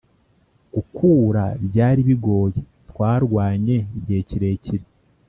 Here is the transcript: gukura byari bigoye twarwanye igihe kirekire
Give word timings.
gukura 0.73 1.43
byari 1.67 1.99
bigoye 2.09 2.59
twarwanye 2.89 3.77
igihe 3.97 4.21
kirekire 4.29 4.85